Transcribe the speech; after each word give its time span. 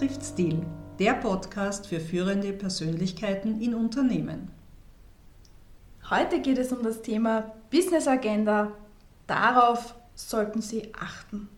Trifft 0.00 0.24
Stil, 0.24 0.62
der 0.98 1.12
Podcast 1.12 1.86
für 1.86 2.00
führende 2.00 2.54
Persönlichkeiten 2.54 3.60
in 3.60 3.74
Unternehmen. 3.74 4.50
Heute 6.08 6.40
geht 6.40 6.56
es 6.56 6.72
um 6.72 6.82
das 6.82 7.02
Thema 7.02 7.52
Business 7.70 8.08
Agenda. 8.08 8.72
Darauf 9.26 9.94
sollten 10.14 10.62
Sie 10.62 10.90
achten. 10.98 11.50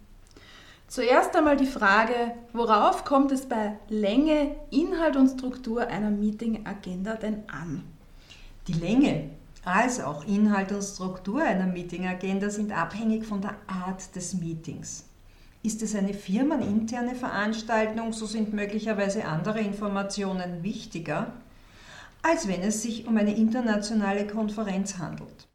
Zuerst 0.89 1.37
einmal 1.37 1.57
die 1.57 1.67
Frage, 1.67 2.35
worauf 2.53 3.05
kommt 3.05 3.31
es 3.31 3.49
bei 3.49 3.79
Länge, 3.89 4.57
Inhalt 4.73 5.15
und 5.15 5.29
Struktur 5.29 5.87
einer 5.87 6.11
Meeting-Agenda 6.11 7.15
denn 7.15 7.45
an? 7.49 7.85
Die 8.67 8.73
Länge 8.73 9.31
als 9.65 10.01
auch 10.01 10.27
Inhalt 10.27 10.73
und 10.73 10.83
Struktur 10.83 11.43
einer 11.43 11.67
Meeting-Agenda 11.67 12.51
sind 12.51 12.77
abhängig 12.77 13.25
von 13.25 13.41
der 13.41 13.55
Art 13.69 14.17
des 14.17 14.35
Meetings. 14.35 15.05
Ist 15.65 15.81
es 15.83 15.95
eine 15.95 16.13
firmeninterne 16.13 17.15
Veranstaltung, 17.15 18.13
so 18.13 18.27
sind 18.27 18.53
möglicherweise 18.53 19.25
andere 19.25 19.61
Informationen 19.61 20.65
wichtiger, 20.65 21.33
als 22.23 22.49
wenn 22.49 22.63
es 22.63 22.83
sich 22.83 23.07
um 23.07 23.17
eine 23.17 23.37
internationale 23.37 24.27
Konferenz 24.27 24.99
handelt. 24.99 25.49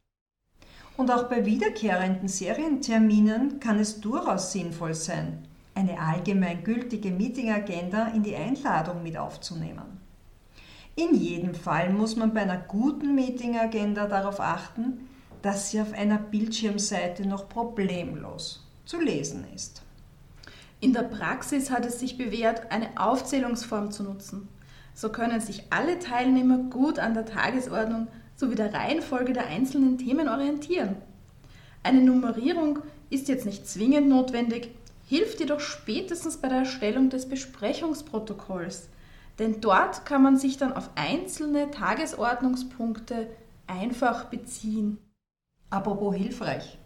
Und 0.96 1.12
auch 1.12 1.30
bei 1.30 1.46
wiederkehrenden 1.46 2.30
Serienterminen 2.30 3.60
kann 3.60 3.80
es 3.80 4.00
durchaus 4.00 4.54
sinnvoll 4.54 4.94
sein, 4.94 5.46
eine 5.76 6.00
allgemeingültige 6.00 7.12
Meetingagenda 7.12 8.08
in 8.08 8.24
die 8.24 8.36
Einladung 8.36 9.04
mit 9.04 9.18
aufzunehmen. 9.18 10.00
In 10.96 11.14
jedem 11.14 11.54
Fall 11.54 11.92
muss 11.92 12.16
man 12.16 12.34
bei 12.34 12.42
einer 12.42 12.58
guten 12.58 13.14
Meetingagenda 13.14 14.08
darauf 14.08 14.40
achten, 14.40 15.08
dass 15.42 15.70
sie 15.70 15.80
auf 15.80 15.94
einer 15.94 16.18
Bildschirmseite 16.18 17.28
noch 17.28 17.48
problemlos 17.48 18.66
zu 18.86 19.00
lesen 19.00 19.46
ist. 19.54 19.84
In 20.80 20.94
der 20.94 21.04
Praxis 21.04 21.72
hat 21.72 21.86
es 21.86 22.00
sich 22.00 22.18
bewährt, 22.18 22.72
eine 22.72 22.90
Aufzählungsform 22.98 23.92
zu 23.92 24.04
nutzen. 24.04 24.48
So 24.94 25.10
können 25.10 25.42
sich 25.42 25.64
alle 25.72 25.98
Teilnehmer 25.98 26.58
gut 26.58 27.00
an 27.00 27.14
der 27.14 27.26
Tagesordnung 27.26 28.08
sowie 28.36 28.56
der 28.56 28.74
Reihenfolge 28.74 29.34
der 29.34 29.48
einzelnen 29.48 29.98
Themen 29.98 30.30
orientieren. 30.30 30.96
Eine 31.82 32.02
Nummerierung 32.02 32.80
ist 33.10 33.28
jetzt 33.28 33.46
nicht 33.46 33.68
zwingend 33.68 34.08
notwendig, 34.10 34.70
hilft 35.08 35.40
jedoch 35.40 35.62
spätestens 35.62 36.38
bei 36.38 36.50
der 36.50 36.60
Erstellung 36.60 37.10
des 37.10 37.28
Besprechungsprotokolls, 37.28 38.90
denn 39.40 39.62
dort 39.62 40.06
kann 40.06 40.22
man 40.22 40.38
sich 40.38 40.58
dann 40.58 40.74
auf 40.74 40.90
einzelne 40.96 41.72
Tagesordnungspunkte 41.72 43.28
einfach 43.66 44.26
beziehen. 44.26 44.98
Apropos 45.70 46.16
hilfreich. 46.16 46.78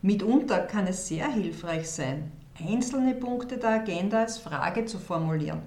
Mitunter 0.00 0.60
kann 0.60 0.86
es 0.86 1.06
sehr 1.08 1.30
hilfreich 1.30 1.88
sein, 1.88 2.32
einzelne 2.68 3.14
Punkte 3.14 3.58
der 3.58 3.70
Agenda 3.70 4.20
als 4.20 4.38
Frage 4.38 4.84
zu 4.84 4.98
formulieren. 4.98 5.62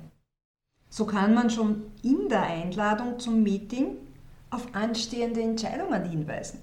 So 0.89 1.05
kann 1.05 1.33
man 1.33 1.49
schon 1.49 1.91
in 2.03 2.29
der 2.29 2.43
Einladung 2.43 3.19
zum 3.19 3.43
Meeting 3.43 3.97
auf 4.49 4.73
anstehende 4.73 5.41
Entscheidungen 5.41 6.05
hinweisen. 6.05 6.59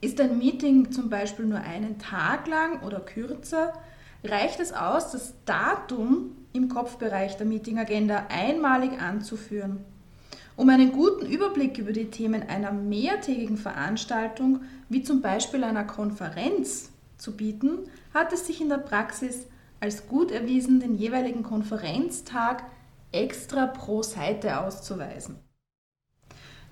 Ist 0.00 0.20
ein 0.20 0.38
Meeting 0.38 0.90
zum 0.90 1.08
Beispiel 1.08 1.44
nur 1.44 1.60
einen 1.60 1.98
Tag 1.98 2.48
lang 2.48 2.82
oder 2.82 3.00
kürzer, 3.00 3.72
reicht 4.24 4.60
es 4.60 4.72
aus, 4.72 5.12
das 5.12 5.34
Datum 5.44 6.36
im 6.52 6.68
Kopfbereich 6.68 7.36
der 7.36 7.46
Meetingagenda 7.46 8.26
einmalig 8.28 9.00
anzuführen. 9.00 9.84
Um 10.56 10.68
einen 10.68 10.92
guten 10.92 11.26
Überblick 11.26 11.78
über 11.78 11.92
die 11.92 12.10
Themen 12.10 12.42
einer 12.42 12.72
mehrtägigen 12.72 13.56
Veranstaltung, 13.56 14.60
wie 14.88 15.02
zum 15.02 15.22
Beispiel 15.22 15.64
einer 15.64 15.84
Konferenz, 15.84 16.91
zu 17.22 17.36
bieten, 17.36 17.78
hat 18.12 18.32
es 18.32 18.46
sich 18.46 18.60
in 18.60 18.68
der 18.68 18.78
Praxis 18.78 19.46
als 19.80 20.06
gut 20.06 20.30
erwiesen, 20.30 20.80
den 20.80 20.96
jeweiligen 20.96 21.42
Konferenztag 21.42 22.64
extra 23.12 23.66
pro 23.66 24.02
Seite 24.02 24.60
auszuweisen. 24.60 25.36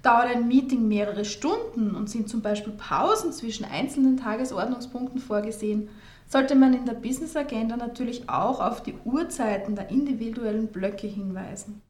Dauert 0.02 0.28
ein 0.28 0.48
Meeting 0.48 0.88
mehrere 0.88 1.24
Stunden 1.24 1.94
und 1.94 2.08
sind 2.08 2.28
zum 2.28 2.40
Beispiel 2.40 2.72
Pausen 2.72 3.32
zwischen 3.32 3.64
einzelnen 3.64 4.16
Tagesordnungspunkten 4.16 5.20
vorgesehen, 5.20 5.88
sollte 6.26 6.54
man 6.54 6.72
in 6.72 6.86
der 6.86 6.94
Business 6.94 7.36
Agenda 7.36 7.76
natürlich 7.76 8.28
auch 8.28 8.60
auf 8.60 8.82
die 8.82 8.94
Uhrzeiten 9.04 9.74
der 9.74 9.90
individuellen 9.90 10.68
Blöcke 10.68 11.06
hinweisen. 11.06 11.82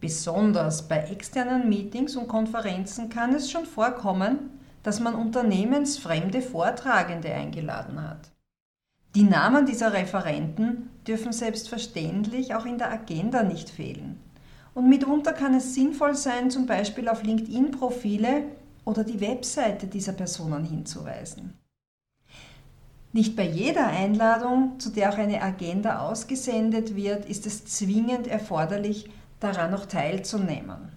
Besonders 0.00 0.88
bei 0.88 0.98
externen 0.98 1.68
Meetings 1.68 2.16
und 2.16 2.28
Konferenzen 2.28 3.08
kann 3.08 3.34
es 3.34 3.50
schon 3.50 3.66
vorkommen, 3.66 4.51
dass 4.82 5.00
man 5.00 5.14
unternehmensfremde 5.14 6.42
Vortragende 6.42 7.32
eingeladen 7.32 8.02
hat. 8.02 8.30
Die 9.14 9.24
Namen 9.24 9.66
dieser 9.66 9.92
Referenten 9.92 10.88
dürfen 11.06 11.32
selbstverständlich 11.32 12.54
auch 12.54 12.64
in 12.64 12.78
der 12.78 12.90
Agenda 12.90 13.42
nicht 13.42 13.68
fehlen. 13.68 14.18
Und 14.74 14.88
mitunter 14.88 15.34
kann 15.34 15.54
es 15.54 15.74
sinnvoll 15.74 16.14
sein, 16.14 16.50
zum 16.50 16.66
Beispiel 16.66 17.08
auf 17.08 17.22
LinkedIn-Profile 17.22 18.44
oder 18.84 19.04
die 19.04 19.20
Webseite 19.20 19.86
dieser 19.86 20.12
Personen 20.12 20.64
hinzuweisen. 20.64 21.58
Nicht 23.12 23.36
bei 23.36 23.46
jeder 23.46 23.88
Einladung, 23.88 24.80
zu 24.80 24.88
der 24.88 25.12
auch 25.12 25.18
eine 25.18 25.42
Agenda 25.42 25.98
ausgesendet 25.98 26.96
wird, 26.96 27.26
ist 27.26 27.44
es 27.46 27.66
zwingend 27.66 28.26
erforderlich, 28.26 29.10
daran 29.38 29.72
noch 29.72 29.84
teilzunehmen. 29.84 30.88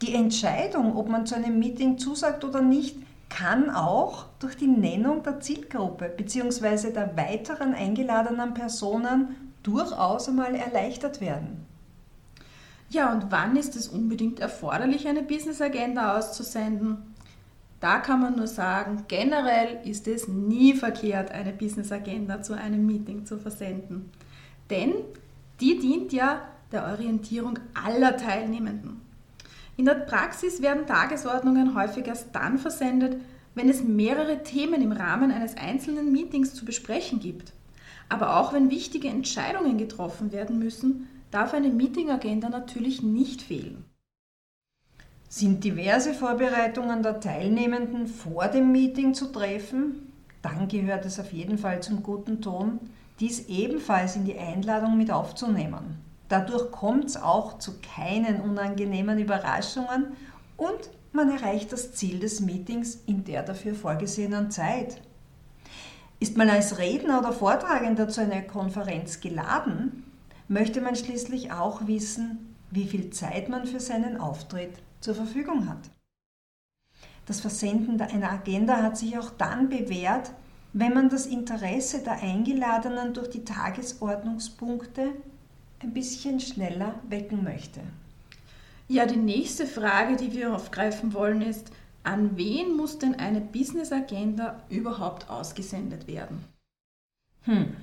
Die 0.00 0.14
Entscheidung, 0.14 0.96
ob 0.96 1.10
man 1.10 1.26
zu 1.26 1.34
einem 1.34 1.58
Meeting 1.58 1.98
zusagt 1.98 2.44
oder 2.44 2.62
nicht, 2.62 2.96
kann 3.32 3.70
auch 3.70 4.26
durch 4.38 4.56
die 4.56 4.66
Nennung 4.66 5.22
der 5.22 5.40
Zielgruppe 5.40 6.12
bzw. 6.16 6.92
der 6.92 7.16
weiteren 7.16 7.74
eingeladenen 7.74 8.52
Personen 8.52 9.54
durchaus 9.62 10.28
einmal 10.28 10.54
erleichtert 10.54 11.20
werden. 11.20 11.66
Ja, 12.90 13.10
und 13.10 13.30
wann 13.30 13.56
ist 13.56 13.74
es 13.74 13.88
unbedingt 13.88 14.38
erforderlich, 14.40 15.08
eine 15.08 15.22
Business 15.22 15.62
Agenda 15.62 16.18
auszusenden? 16.18 16.98
Da 17.80 17.98
kann 17.98 18.20
man 18.20 18.36
nur 18.36 18.46
sagen, 18.46 19.04
generell 19.08 19.80
ist 19.84 20.06
es 20.06 20.28
nie 20.28 20.74
verkehrt, 20.74 21.30
eine 21.30 21.52
Business 21.52 21.90
Agenda 21.90 22.42
zu 22.42 22.52
einem 22.52 22.86
Meeting 22.86 23.24
zu 23.24 23.38
versenden. 23.38 24.10
Denn 24.68 24.92
die 25.60 25.78
dient 25.78 26.12
ja 26.12 26.42
der 26.70 26.86
Orientierung 26.86 27.58
aller 27.74 28.16
Teilnehmenden. 28.16 29.01
In 29.76 29.86
der 29.86 29.94
Praxis 29.94 30.60
werden 30.60 30.86
Tagesordnungen 30.86 31.74
häufig 31.74 32.06
erst 32.06 32.34
dann 32.34 32.58
versendet, 32.58 33.20
wenn 33.54 33.68
es 33.68 33.82
mehrere 33.82 34.42
Themen 34.42 34.82
im 34.82 34.92
Rahmen 34.92 35.30
eines 35.30 35.56
einzelnen 35.56 36.12
Meetings 36.12 36.54
zu 36.54 36.64
besprechen 36.64 37.20
gibt. 37.20 37.52
Aber 38.08 38.36
auch 38.36 38.52
wenn 38.52 38.70
wichtige 38.70 39.08
Entscheidungen 39.08 39.78
getroffen 39.78 40.32
werden 40.32 40.58
müssen, 40.58 41.08
darf 41.30 41.54
eine 41.54 41.70
Meetingagenda 41.70 42.48
natürlich 42.48 43.02
nicht 43.02 43.42
fehlen. 43.42 43.84
Sind 45.28 45.64
diverse 45.64 46.12
Vorbereitungen 46.12 47.02
der 47.02 47.20
Teilnehmenden 47.20 48.06
vor 48.06 48.48
dem 48.48 48.70
Meeting 48.70 49.14
zu 49.14 49.32
treffen? 49.32 50.12
Dann 50.42 50.68
gehört 50.68 51.06
es 51.06 51.18
auf 51.18 51.32
jeden 51.32 51.56
Fall 51.56 51.82
zum 51.82 52.02
guten 52.02 52.42
Ton, 52.42 52.80
dies 53.18 53.48
ebenfalls 53.48 54.16
in 54.16 54.26
die 54.26 54.38
Einladung 54.38 54.98
mit 54.98 55.10
aufzunehmen. 55.10 56.11
Dadurch 56.32 56.70
kommt 56.70 57.04
es 57.04 57.18
auch 57.18 57.58
zu 57.58 57.74
keinen 57.82 58.40
unangenehmen 58.40 59.18
Überraschungen 59.18 60.16
und 60.56 60.88
man 61.12 61.30
erreicht 61.30 61.70
das 61.72 61.92
Ziel 61.92 62.20
des 62.20 62.40
Meetings 62.40 63.02
in 63.04 63.22
der 63.24 63.42
dafür 63.42 63.74
vorgesehenen 63.74 64.50
Zeit. 64.50 65.02
Ist 66.20 66.38
man 66.38 66.48
als 66.48 66.78
Redner 66.78 67.18
oder 67.18 67.32
Vortragender 67.32 68.08
zu 68.08 68.22
einer 68.22 68.40
Konferenz 68.40 69.20
geladen, 69.20 70.04
möchte 70.48 70.80
man 70.80 70.96
schließlich 70.96 71.52
auch 71.52 71.86
wissen, 71.86 72.56
wie 72.70 72.86
viel 72.86 73.10
Zeit 73.10 73.50
man 73.50 73.66
für 73.66 73.80
seinen 73.80 74.16
Auftritt 74.16 74.72
zur 75.00 75.14
Verfügung 75.14 75.68
hat. 75.68 75.90
Das 77.26 77.42
Versenden 77.42 78.00
einer 78.00 78.32
Agenda 78.32 78.78
hat 78.78 78.96
sich 78.96 79.18
auch 79.18 79.28
dann 79.36 79.68
bewährt, 79.68 80.32
wenn 80.72 80.94
man 80.94 81.10
das 81.10 81.26
Interesse 81.26 82.02
der 82.02 82.22
Eingeladenen 82.22 83.12
durch 83.12 83.28
die 83.28 83.44
Tagesordnungspunkte 83.44 85.10
ein 85.82 85.92
bisschen 85.92 86.40
schneller 86.40 86.94
wecken 87.08 87.42
möchte. 87.44 87.80
Ja, 88.88 89.06
die 89.06 89.16
nächste 89.16 89.66
Frage, 89.66 90.16
die 90.16 90.32
wir 90.32 90.54
aufgreifen 90.54 91.14
wollen, 91.14 91.42
ist, 91.42 91.70
an 92.04 92.36
wen 92.36 92.76
muss 92.76 92.98
denn 92.98 93.14
eine 93.14 93.40
Business 93.40 93.92
Agenda 93.92 94.62
überhaupt 94.68 95.30
ausgesendet 95.30 96.06
werden? 96.06 96.44
Hm. 97.42 97.76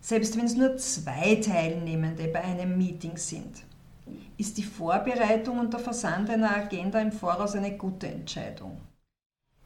Selbst 0.00 0.36
wenn 0.36 0.44
es 0.44 0.56
nur 0.56 0.76
zwei 0.76 1.36
Teilnehmende 1.36 2.28
bei 2.28 2.42
einem 2.44 2.76
Meeting 2.76 3.16
sind, 3.16 3.62
ist 4.36 4.58
die 4.58 4.62
Vorbereitung 4.62 5.58
und 5.58 5.72
der 5.72 5.80
Versand 5.80 6.28
einer 6.28 6.54
Agenda 6.54 7.00
im 7.00 7.12
Voraus 7.12 7.54
eine 7.54 7.76
gute 7.76 8.08
Entscheidung. 8.08 8.78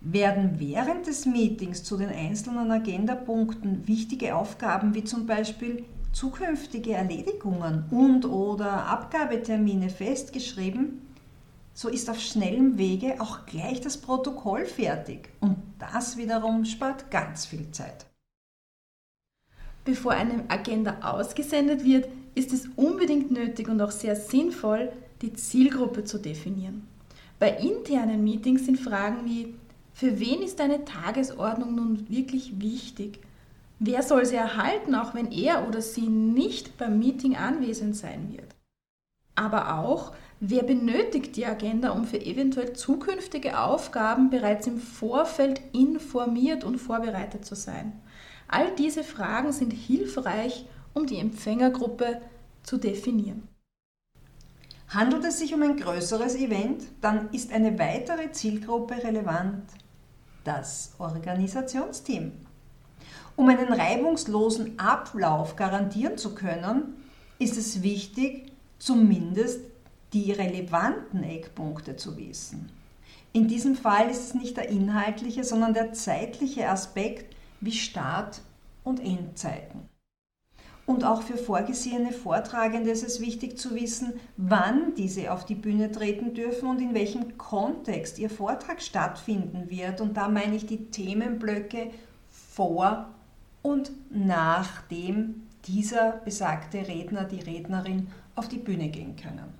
Werden 0.00 0.60
während 0.60 1.08
des 1.08 1.26
Meetings 1.26 1.82
zu 1.82 1.96
den 1.96 2.10
einzelnen 2.10 2.70
Agendapunkten 2.70 3.88
wichtige 3.88 4.36
Aufgaben 4.36 4.94
wie 4.94 5.02
zum 5.02 5.26
Beispiel 5.26 5.84
zukünftige 6.12 6.92
Erledigungen 6.92 7.84
und 7.90 8.24
oder 8.24 8.86
Abgabetermine 8.86 9.90
festgeschrieben, 9.90 11.02
so 11.74 11.88
ist 11.88 12.10
auf 12.10 12.20
schnellem 12.20 12.76
Wege 12.76 13.20
auch 13.20 13.46
gleich 13.46 13.80
das 13.80 13.98
Protokoll 13.98 14.66
fertig 14.66 15.28
und 15.40 15.56
das 15.78 16.16
wiederum 16.16 16.64
spart 16.64 17.10
ganz 17.10 17.46
viel 17.46 17.70
Zeit. 17.70 18.06
Bevor 19.84 20.12
eine 20.12 20.44
Agenda 20.48 20.98
ausgesendet 21.02 21.84
wird, 21.84 22.08
ist 22.34 22.52
es 22.52 22.68
unbedingt 22.76 23.30
nötig 23.30 23.68
und 23.68 23.80
auch 23.80 23.90
sehr 23.90 24.16
sinnvoll, 24.16 24.92
die 25.22 25.32
Zielgruppe 25.32 26.04
zu 26.04 26.18
definieren. 26.18 26.86
Bei 27.38 27.56
internen 27.56 28.24
Meetings 28.24 28.66
sind 28.66 28.78
Fragen 28.78 29.24
wie, 29.24 29.54
für 29.92 30.18
wen 30.18 30.42
ist 30.42 30.60
eine 30.60 30.84
Tagesordnung 30.84 31.74
nun 31.74 32.08
wirklich 32.08 32.60
wichtig? 32.60 33.20
Wer 33.80 34.02
soll 34.02 34.26
sie 34.26 34.36
erhalten, 34.36 34.94
auch 34.94 35.14
wenn 35.14 35.30
er 35.30 35.68
oder 35.68 35.80
sie 35.80 36.08
nicht 36.08 36.76
beim 36.78 36.98
Meeting 36.98 37.36
anwesend 37.36 37.96
sein 37.96 38.32
wird? 38.32 38.56
Aber 39.36 39.78
auch, 39.78 40.12
wer 40.40 40.64
benötigt 40.64 41.36
die 41.36 41.46
Agenda, 41.46 41.90
um 41.90 42.04
für 42.04 42.20
eventuell 42.20 42.72
zukünftige 42.72 43.60
Aufgaben 43.60 44.30
bereits 44.30 44.66
im 44.66 44.80
Vorfeld 44.80 45.60
informiert 45.72 46.64
und 46.64 46.78
vorbereitet 46.78 47.44
zu 47.44 47.54
sein? 47.54 47.92
All 48.48 48.74
diese 48.74 49.04
Fragen 49.04 49.52
sind 49.52 49.72
hilfreich, 49.72 50.66
um 50.92 51.06
die 51.06 51.18
Empfängergruppe 51.18 52.20
zu 52.64 52.78
definieren. 52.78 53.46
Handelt 54.88 55.24
es 55.24 55.38
sich 55.38 55.54
um 55.54 55.62
ein 55.62 55.76
größeres 55.76 56.34
Event, 56.34 56.82
dann 57.00 57.28
ist 57.30 57.52
eine 57.52 57.78
weitere 57.78 58.32
Zielgruppe 58.32 58.94
relevant, 59.04 59.64
das 60.44 60.94
Organisationsteam. 60.98 62.32
Um 63.38 63.48
einen 63.48 63.72
reibungslosen 63.72 64.80
Ablauf 64.80 65.54
garantieren 65.54 66.18
zu 66.18 66.34
können, 66.34 66.94
ist 67.38 67.56
es 67.56 67.84
wichtig, 67.84 68.50
zumindest 68.80 69.60
die 70.12 70.32
relevanten 70.32 71.22
Eckpunkte 71.22 71.94
zu 71.94 72.16
wissen. 72.16 72.68
In 73.32 73.46
diesem 73.46 73.76
Fall 73.76 74.10
ist 74.10 74.24
es 74.24 74.34
nicht 74.34 74.56
der 74.56 74.68
inhaltliche, 74.70 75.44
sondern 75.44 75.72
der 75.72 75.92
zeitliche 75.92 76.68
Aspekt 76.68 77.36
wie 77.60 77.70
Start- 77.70 78.40
und 78.82 78.98
Endzeiten. 78.98 79.88
Und 80.84 81.04
auch 81.04 81.22
für 81.22 81.36
vorgesehene 81.36 82.10
Vortragende 82.10 82.90
ist 82.90 83.04
es 83.04 83.20
wichtig 83.20 83.56
zu 83.56 83.76
wissen, 83.76 84.14
wann 84.36 84.96
diese 84.96 85.32
auf 85.32 85.44
die 85.44 85.54
Bühne 85.54 85.92
treten 85.92 86.34
dürfen 86.34 86.68
und 86.68 86.80
in 86.80 86.92
welchem 86.92 87.38
Kontext 87.38 88.18
ihr 88.18 88.30
Vortrag 88.30 88.82
stattfinden 88.82 89.70
wird. 89.70 90.00
Und 90.00 90.16
da 90.16 90.28
meine 90.28 90.56
ich 90.56 90.66
die 90.66 90.90
Themenblöcke 90.90 91.92
vor 92.32 93.14
und 93.62 93.90
nachdem 94.10 95.42
dieser 95.66 96.12
besagte 96.24 96.78
Redner, 96.88 97.24
die 97.24 97.40
Rednerin 97.40 98.08
auf 98.34 98.48
die 98.48 98.58
Bühne 98.58 98.88
gehen 98.88 99.16
können. 99.16 99.52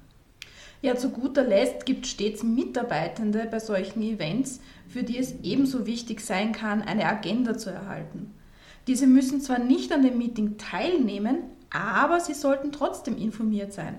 Ja, 0.81 0.97
zu 0.97 1.11
guter 1.11 1.43
Letzt 1.43 1.87
gibt 1.87 2.05
es 2.05 2.13
stets 2.13 2.45
Mitarbeitende 2.45 3.49
bei 3.51 3.59
solchen 3.59 4.01
Events, 4.01 4.61
für 4.87 5.03
die 5.03 5.19
es 5.19 5.35
ebenso 5.43 5.87
wichtig 5.87 6.21
sein 6.21 6.53
kann, 6.53 6.83
eine 6.83 7.07
Agenda 7.07 7.59
zu 7.59 7.71
erhalten. 7.71 8.33
Diese 8.87 9.07
müssen 9.07 9.41
zwar 9.41 9.59
nicht 9.59 9.93
an 9.93 10.03
dem 10.03 10.17
Meeting 10.17 10.57
teilnehmen, 10.57 11.39
aber 11.71 12.21
sie 12.21 12.35
sollten 12.35 12.73
trotzdem 12.73 13.19
informiert 13.19 13.73
sein. 13.73 13.97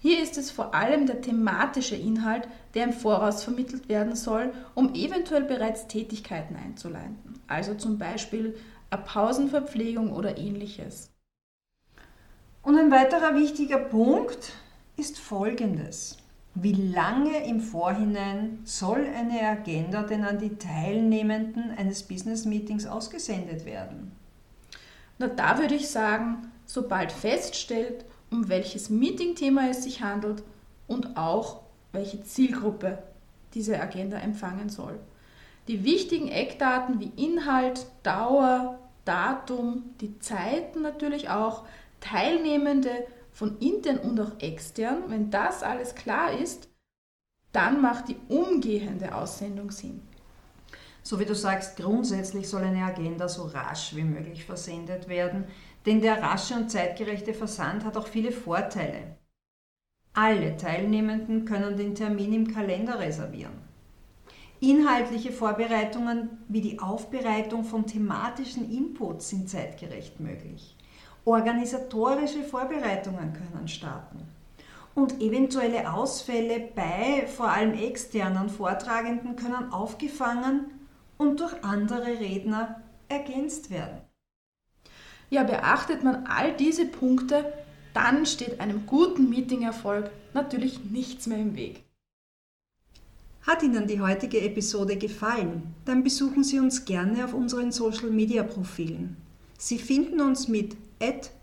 Hier 0.00 0.22
ist 0.22 0.38
es 0.38 0.50
vor 0.50 0.74
allem 0.74 1.06
der 1.06 1.20
thematische 1.20 1.96
Inhalt, 1.96 2.48
der 2.74 2.84
im 2.84 2.92
Voraus 2.92 3.44
vermittelt 3.44 3.88
werden 3.88 4.16
soll, 4.16 4.52
um 4.74 4.94
eventuell 4.94 5.42
bereits 5.42 5.88
Tätigkeiten 5.88 6.56
einzuleiten, 6.56 7.16
also 7.48 7.74
zum 7.74 7.98
Beispiel 7.98 8.56
eine 8.90 9.02
Pausenverpflegung 9.02 10.12
oder 10.12 10.38
ähnliches. 10.38 11.10
Und 12.62 12.78
ein 12.78 12.90
weiterer 12.90 13.34
wichtiger 13.34 13.78
Punkt 13.78 14.52
ist 14.96 15.18
folgendes. 15.18 16.18
Wie 16.54 16.72
lange 16.72 17.44
im 17.46 17.60
Vorhinein 17.60 18.60
soll 18.64 19.06
eine 19.06 19.42
Agenda 19.42 20.02
denn 20.02 20.24
an 20.24 20.38
die 20.38 20.56
Teilnehmenden 20.56 21.70
eines 21.70 22.02
Business 22.02 22.44
Meetings 22.44 22.86
ausgesendet 22.86 23.64
werden? 23.64 24.12
Na, 25.18 25.28
da 25.28 25.58
würde 25.58 25.74
ich 25.74 25.88
sagen, 25.88 26.50
sobald 26.66 27.12
feststellt, 27.12 28.04
um 28.30 28.48
welches 28.48 28.90
Meetingthema 28.90 29.68
es 29.68 29.84
sich 29.84 30.02
handelt 30.02 30.42
und 30.86 31.16
auch 31.16 31.62
welche 31.92 32.22
Zielgruppe 32.24 32.98
diese 33.54 33.80
Agenda 33.80 34.18
empfangen 34.18 34.68
soll. 34.68 34.98
Die 35.68 35.84
wichtigen 35.84 36.28
Eckdaten 36.28 36.98
wie 36.98 37.12
Inhalt, 37.22 37.86
Dauer, 38.02 38.78
Datum, 39.04 39.94
die 40.00 40.18
Zeiten 40.18 40.80
natürlich 40.80 41.28
auch, 41.28 41.66
Teilnehmende 42.00 43.06
von 43.32 43.58
intern 43.58 43.98
und 43.98 44.18
auch 44.18 44.40
extern, 44.40 45.04
wenn 45.08 45.30
das 45.30 45.62
alles 45.62 45.94
klar 45.94 46.32
ist, 46.32 46.70
dann 47.52 47.82
macht 47.82 48.08
die 48.08 48.16
umgehende 48.28 49.14
Aussendung 49.14 49.70
Sinn. 49.70 50.00
So 51.02 51.20
wie 51.20 51.26
du 51.26 51.34
sagst, 51.34 51.76
grundsätzlich 51.76 52.48
soll 52.48 52.62
eine 52.62 52.84
Agenda 52.84 53.28
so 53.28 53.44
rasch 53.44 53.94
wie 53.94 54.04
möglich 54.04 54.44
versendet 54.44 55.08
werden, 55.08 55.44
denn 55.84 56.00
der 56.00 56.22
rasche 56.22 56.54
und 56.54 56.70
zeitgerechte 56.70 57.34
Versand 57.34 57.84
hat 57.84 57.96
auch 57.96 58.06
viele 58.06 58.32
Vorteile. 58.32 59.16
Alle 60.14 60.56
Teilnehmenden 60.56 61.44
können 61.44 61.76
den 61.76 61.94
Termin 61.94 62.32
im 62.32 62.52
Kalender 62.52 62.98
reservieren. 62.98 63.67
Inhaltliche 64.60 65.30
Vorbereitungen 65.30 66.30
wie 66.48 66.60
die 66.60 66.80
Aufbereitung 66.80 67.64
von 67.64 67.86
thematischen 67.86 68.68
Inputs 68.70 69.28
sind 69.28 69.48
zeitgerecht 69.48 70.18
möglich. 70.18 70.76
Organisatorische 71.24 72.42
Vorbereitungen 72.42 73.32
können 73.34 73.68
starten. 73.68 74.26
Und 74.96 75.20
eventuelle 75.20 75.92
Ausfälle 75.92 76.58
bei 76.74 77.28
vor 77.28 77.50
allem 77.50 77.74
externen 77.74 78.48
Vortragenden 78.48 79.36
können 79.36 79.72
aufgefangen 79.72 80.66
und 81.18 81.38
durch 81.38 81.62
andere 81.62 82.18
Redner 82.18 82.82
ergänzt 83.08 83.70
werden. 83.70 84.00
Ja, 85.30 85.44
beachtet 85.44 86.02
man 86.02 86.26
all 86.26 86.52
diese 86.52 86.86
Punkte, 86.86 87.52
dann 87.94 88.26
steht 88.26 88.60
einem 88.60 88.86
guten 88.86 89.28
Meetingerfolg 89.28 90.10
natürlich 90.34 90.84
nichts 90.84 91.28
mehr 91.28 91.38
im 91.38 91.54
Weg. 91.54 91.84
Hat 93.42 93.62
Ihnen 93.62 93.86
die 93.86 94.00
heutige 94.00 94.40
Episode 94.40 94.96
gefallen? 94.96 95.74
Dann 95.84 96.02
besuchen 96.02 96.44
Sie 96.44 96.58
uns 96.58 96.84
gerne 96.84 97.24
auf 97.24 97.34
unseren 97.34 97.72
Social 97.72 98.10
Media 98.10 98.42
Profilen. 98.42 99.16
Sie 99.58 99.78
finden 99.78 100.20
uns 100.20 100.48
mit 100.48 100.76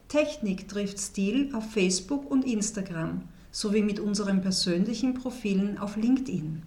Technik 0.08 0.68
trifft 0.68 1.00
Stil 1.00 1.50
auf 1.54 1.72
Facebook 1.72 2.30
und 2.30 2.46
Instagram 2.46 3.24
sowie 3.52 3.82
mit 3.82 4.00
unseren 4.00 4.42
persönlichen 4.42 5.14
Profilen 5.14 5.78
auf 5.78 5.96
LinkedIn. 5.96 6.64